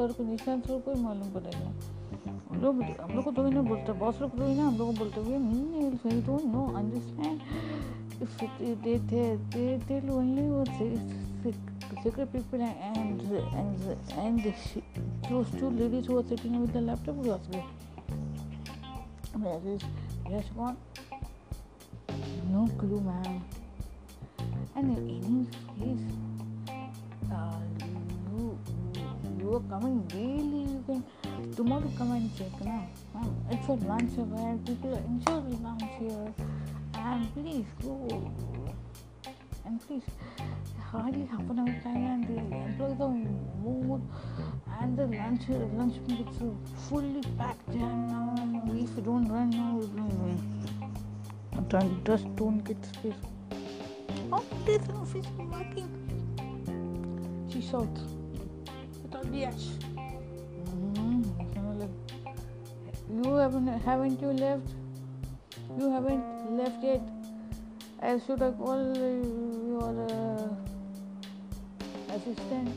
[0.00, 1.70] Sir को निशान sir को ही मालूम पड़ेगा
[2.62, 5.20] लोग हम लोग को तो ना बोलते बॉस लोग तो ना हम लोग को बोलते
[5.20, 7.38] हुए नहीं don't know understand
[8.84, 8.96] they
[9.88, 10.42] they'll only
[12.02, 13.78] secret people and and
[14.24, 14.82] and she,
[15.28, 17.64] those two ladies who were sitting with the laptop was there
[19.38, 19.82] where is
[20.28, 20.76] yes gone?
[22.50, 23.42] No clue, ma'am.
[24.76, 25.46] And in
[25.80, 25.96] any
[29.70, 30.64] coming daily.
[30.72, 32.86] You can tomorrow come and check now.
[33.14, 36.34] Ma'am, it's a lunch where people enjoy the lunch here.
[36.94, 38.32] And please go.
[39.64, 40.02] And please,
[40.90, 43.14] hardly half an hour time and the employees are
[43.62, 44.02] moved
[44.80, 45.48] and the lunch
[45.78, 49.80] lunch is fully packed jam now and if you don't run now
[51.70, 53.14] don't, just don't get space.
[54.32, 55.88] Oh, an office working.
[57.52, 58.19] She shouts
[59.14, 59.66] ash.
[60.66, 61.22] Mm-hmm.
[63.22, 64.68] You haven't haven't you left?
[65.78, 67.02] You haven't left yet.
[68.00, 70.48] I should have called your uh,
[72.14, 72.74] assistant,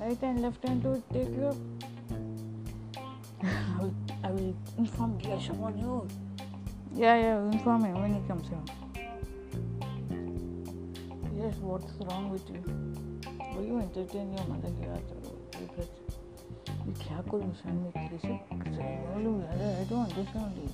[0.00, 1.54] right and left hand to take you.
[3.44, 3.46] I
[3.80, 3.94] will,
[4.24, 6.08] I will inform Giash about you.
[6.94, 8.64] Yeah, yeah, inform him when he comes here.
[11.36, 12.89] Yes, what's wrong with you?
[13.59, 15.25] Will you entertain your mother here at the
[16.85, 18.39] ये क्या करूँ सन में कैसे
[19.09, 20.73] I don't understand it.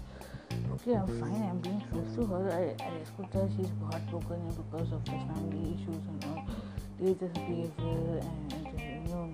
[0.73, 1.43] Okay, I'm fine.
[1.49, 2.51] I'm being close to her.
[2.51, 3.49] I, I respect her.
[3.55, 6.43] She's heartbroken because of the family issues and all.
[6.99, 9.33] There's this behavior and, and you know.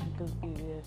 [0.00, 0.82] Uncle's behavior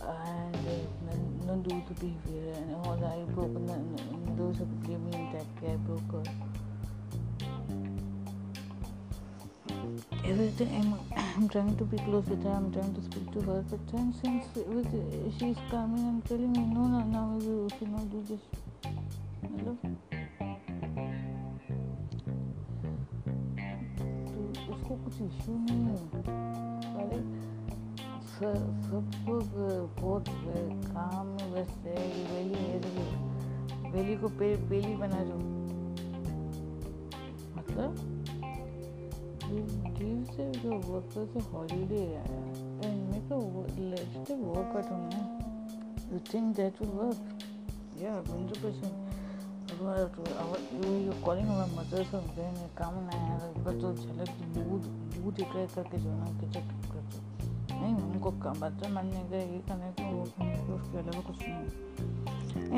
[0.00, 2.98] and uh, not do the behavior and all.
[3.04, 6.49] I broke and those are blaming that guy broke her.
[10.31, 13.63] Everything I'm, I'm trying to be close with her i'm trying to speak to her
[13.69, 14.91] but then since with,
[15.37, 18.43] she's coming and telling me no no no you should not do this
[19.41, 19.75] hello
[24.31, 24.39] तो
[24.73, 25.95] उसको कुछ issue नहीं है
[27.01, 27.19] अरे
[28.31, 29.51] सब लोग
[29.99, 30.29] बहुत
[30.87, 35.37] काम में व्यस्त है वेली है वेली को पेली बना दो
[37.57, 38.20] मतलब
[40.37, 42.19] gives the workers a holiday
[42.83, 45.09] and make a let the work at home.
[46.11, 47.17] You think that will work?
[47.99, 48.93] Yeah, hundred percent.
[49.81, 54.83] You're calling our mothers of then काम ना आया बस तो झलक दूध
[55.15, 57.17] दूध इकट्ठा करके जो ना कि चेक कर दो
[57.81, 58.29] नहीं उनको
[58.61, 59.59] बच्चा मानने ये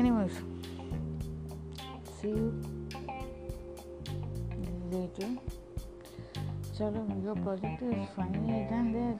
[0.02, 0.28] नहीं
[2.24, 2.46] see you
[4.90, 5.28] later
[6.78, 9.16] चलो your project is finally done there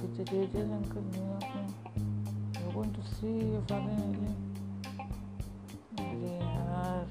[0.00, 1.58] कुछ दे दे अंकल मैं आपको
[2.60, 3.96] वो going to see your father
[6.04, 7.10] अरे यार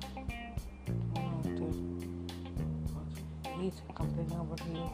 [3.47, 4.87] प्लीज़ कंप्लेनिंग अबाउट यू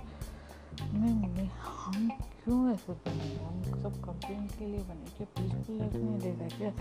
[0.99, 2.09] मैं मैं हम
[2.43, 3.45] क्यों ऐसे बने?
[3.45, 6.71] हम सब कंप्लेन के लिए बने। क्या पीसफुल लाइफ नहीं देखा क्या?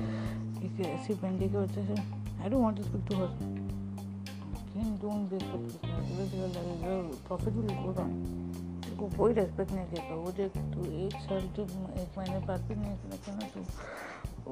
[0.60, 2.00] किसी बंदी की वजह से।
[2.42, 3.28] I don't want to speak to her
[4.78, 5.44] him doing this
[7.28, 8.12] profit will go down
[8.88, 11.64] उसको कोई रेस्पेक्ट नहीं देगा वो देख तू एक साल जो
[12.02, 13.60] एक महीने बाद भी नहीं रखा ना तो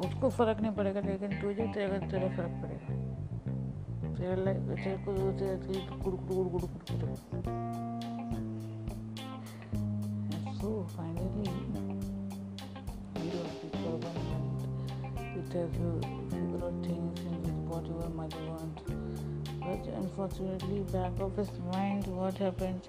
[0.07, 2.91] उसको फ़र्क नहीं पड़ेगा लेकिन तुझे तेरा तेरा फ़र्क पड़ेगा
[4.19, 7.65] तेरा लाइफ तेरे को तेरा दिल गुड़ गुड़ गुड़ गुड़ गुड़
[10.59, 11.73] so finally you
[13.25, 14.65] know people want
[15.35, 15.91] to tell you
[16.31, 19.06] figure out things and what your mother wants
[19.67, 22.81] but unfortunately, back of his mind, what happened?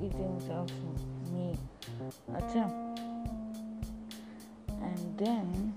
[0.00, 0.70] He thinks of
[1.30, 1.58] me.
[2.32, 2.64] Acha.
[4.80, 5.74] And then,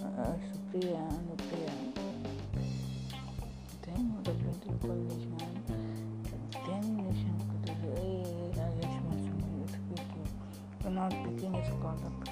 [0.00, 1.74] uh, Supriya, Anupriya.
[3.82, 5.54] Then what happened to college man?
[6.66, 8.24] Then Nishan could hey,
[8.56, 10.26] Rajesh wants people.
[10.82, 12.28] You're not picking his call up.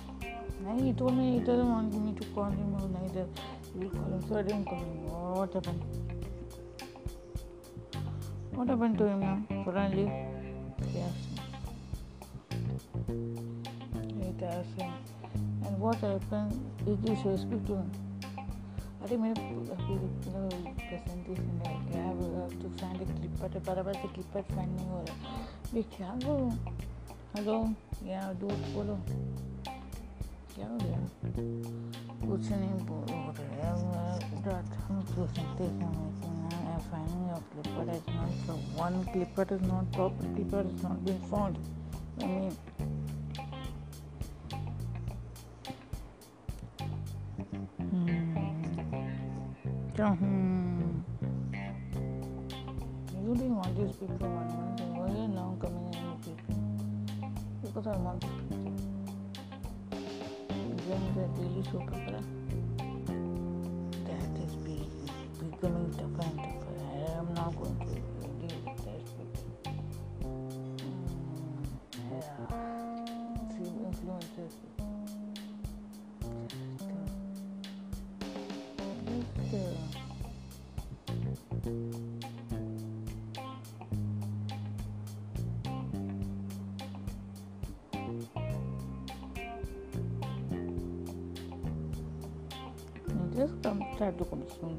[0.65, 3.27] No, he told me he doesn't want me to call him or neither.
[3.75, 5.05] He will call him, so I didn't call him.
[5.09, 6.08] What happened?
[8.59, 9.39] What happened to him now?
[9.65, 10.11] Suddenly,
[10.91, 11.39] he asked me.
[14.19, 14.93] He asked him.
[15.65, 16.59] And what happened?
[16.85, 17.91] Did you speak to him?
[18.35, 19.35] I अरे मेरे
[20.89, 22.07] presentation है क्या
[22.59, 25.17] तो find clipper बराबर से clipper find नहीं हो रहा
[25.75, 26.51] ये क्या करूँ
[27.37, 27.57] हेलो
[28.09, 28.97] या दोस्त बोलो
[30.59, 31.01] क्या हो गया
[32.29, 33.59] कुछ नहीं बोल रहे
[34.87, 36.09] हम सोचते हैं
[36.91, 41.21] finding a clipper is not so one clipper is not proper clipper is not being
[41.31, 41.59] found.
[42.23, 42.53] I mean
[47.91, 48.09] hmm.
[49.97, 50.93] Hmm.
[53.23, 56.61] You didn't want speak for one month, and why are you now coming in speaking?
[57.63, 58.25] Because I want
[60.89, 61.29] that
[64.41, 64.55] is
[65.39, 66.08] becoming
[93.63, 94.25] come, try to
[94.59, 94.77] soon.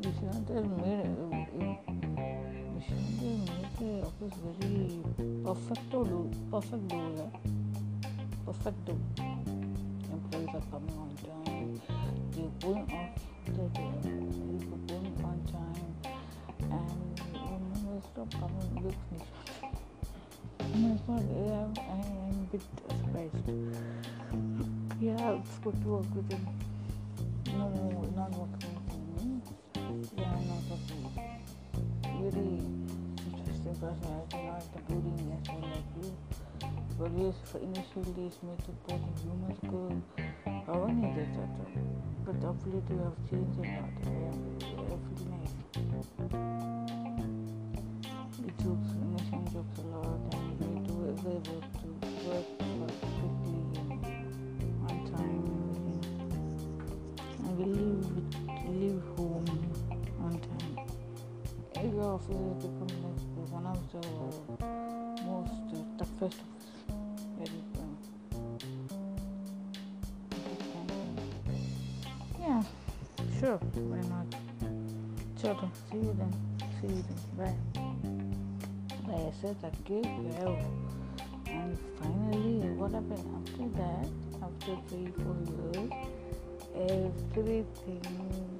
[0.00, 1.78] Vishwanath Vishwanath made
[3.78, 4.98] the office very
[5.44, 7.30] perfecto do perfect do
[8.44, 8.94] perfect do.
[10.12, 11.80] Employees are coming on time.
[12.32, 12.54] They're
[12.90, 13.14] off
[13.46, 13.62] the
[14.88, 15.88] going on time
[16.58, 18.63] and when they stop coming
[25.64, 26.46] put work within
[27.46, 29.00] no, no not working for
[30.14, 30.76] Yeah, I'm not a
[32.20, 32.60] really
[33.24, 36.10] interesting personality, not the brooding as well like you.
[36.98, 39.96] But yes, for initial days made the person humor girl.
[40.68, 41.72] I wanted it at all.
[42.26, 43.88] But hopefully, late you have changed a lot.
[46.32, 46.53] I am.
[62.14, 63.98] Your office has become like one of the
[65.26, 65.58] most
[65.98, 66.38] toughest
[67.36, 67.60] very
[72.38, 72.62] yeah
[73.40, 74.28] sure why not
[75.42, 76.32] Chalo, see you then.
[76.80, 77.18] See you then.
[77.36, 77.58] Bye.
[79.08, 80.56] Like I said that gave well
[81.48, 84.06] and finally what happened after that?
[84.40, 85.90] After three four years
[87.34, 88.54] everything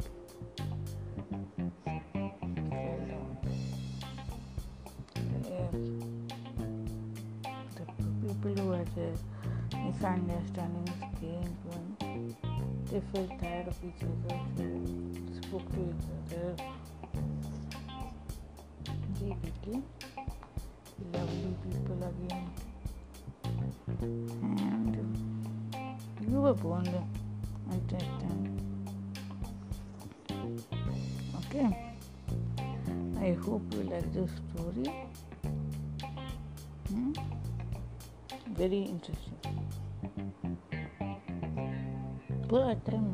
[19.64, 19.84] became
[21.12, 22.50] lovely people again
[24.42, 24.96] and
[26.20, 28.44] you were born at that time
[31.38, 31.68] okay
[33.20, 34.86] i hope you like this story
[36.88, 37.12] hmm?
[38.62, 39.38] very interesting
[42.48, 43.13] poor time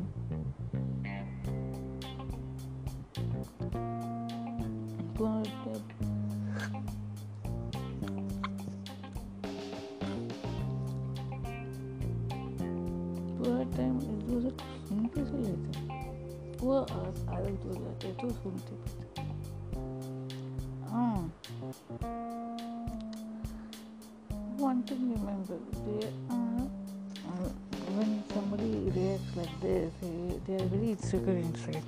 [31.37, 31.83] inside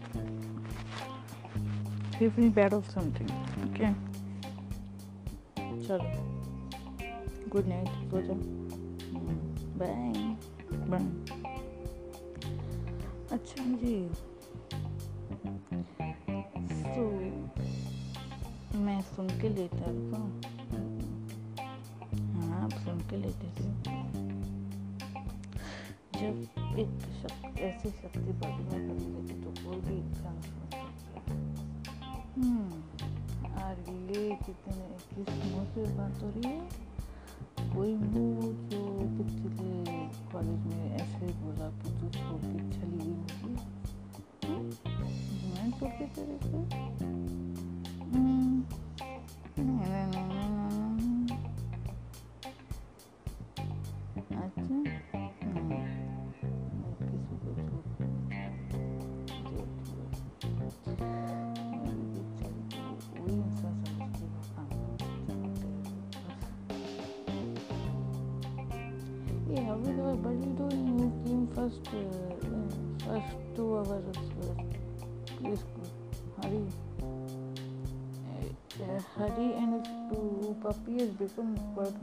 [2.19, 3.29] they feel bad of something
[3.65, 3.93] okay
[5.87, 6.11] chalo
[7.49, 8.21] good night go
[9.77, 10.35] bye
[10.91, 11.07] bye
[13.33, 13.95] अच्छा जी
[16.95, 17.03] तो
[18.79, 20.19] मैं सुन के लेता रुका
[22.33, 23.67] हाँ आप सुन के लेते थे
[26.19, 26.45] जब
[26.81, 31.33] एक शक, ऐसी शक्ति बॉडी में बनी तो कोई भी इंसान सुन सकता
[32.37, 32.81] हम्म
[33.63, 36.57] अरे कितने किस मुँह से बात हो रही है
[37.75, 38.81] कोई मुँह जो
[39.17, 39.71] पिछले
[40.31, 43.51] कॉलेज में ऐसे बोला कि तू छोड़ के चली गई मुझे
[44.47, 46.35] मैं छोड़ के तेरे
[81.23, 81.93] उसको चाहिए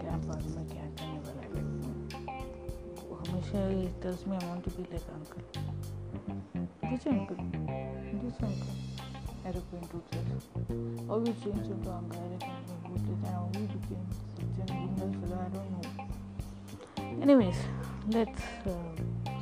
[0.00, 1.62] क्या बाद में क्या करने वाला है
[3.08, 5.42] वो हमेशा ही tells me I want to be like uncle.
[6.90, 7.36] Which uncle?
[8.22, 9.01] This uncle.
[9.44, 10.44] Aeroplane toothless.
[11.08, 14.06] How you changed into uncle aeroplane toothless and you became
[14.56, 14.76] such an
[15.20, 15.86] fellow, I don't know.
[17.22, 17.58] Anyways,
[18.10, 18.72] let's uh,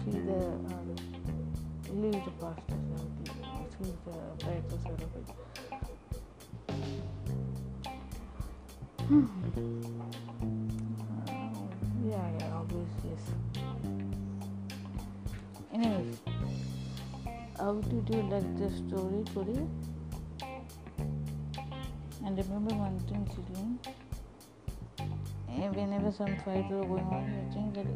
[0.05, 0.91] see the uh,
[1.93, 3.13] leave the past aside.
[3.79, 5.29] See the brighter side of it.
[9.11, 9.21] Uh,
[12.09, 13.25] yeah, yeah, always yes.
[17.59, 19.89] how did you like the story today
[22.31, 23.78] and remember one thing children
[25.74, 27.24] whenever some fights are going on.
[27.26, 27.87] You think that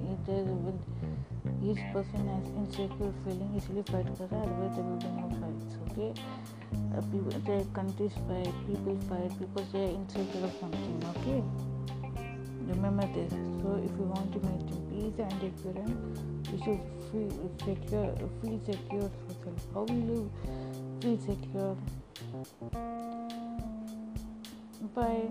[0.45, 0.79] will
[1.63, 6.11] each person has insecure feeling easily fight kara otherwise there will be no fights okay?
[6.97, 11.41] Uh, people their countries fight people fight because they are insecure of something okay?
[12.67, 13.33] Remember this.
[13.63, 15.93] So if you want to maintain peace and equilibrium
[16.51, 17.33] you should feel
[17.65, 18.11] secure
[18.43, 19.61] feel secure yourself.
[19.75, 20.23] How will you
[21.01, 21.77] feel secure
[24.95, 25.29] by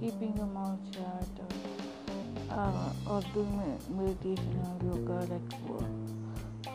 [0.00, 5.90] keeping your mouth shut or, uh, or doing meditation or yoga like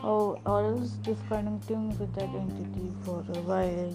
[0.02, 3.94] how or else disconnecting with that entity for a while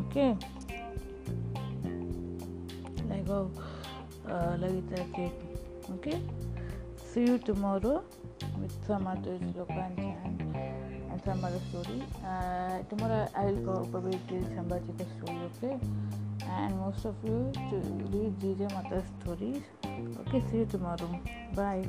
[0.00, 0.36] okay?
[3.08, 3.50] Like how
[4.28, 5.32] uh, Lavita said
[5.94, 6.20] okay?
[6.96, 8.02] See you tomorrow
[8.60, 10.43] with some other sloka and chant
[11.24, 15.78] some other story uh, tomorrow I will go probably tell Sambhajika story okay
[16.48, 17.76] and most of you to
[18.12, 19.62] read Jija Mata's stories.
[20.20, 21.20] Okay, see you tomorrow.
[21.54, 21.84] Bye.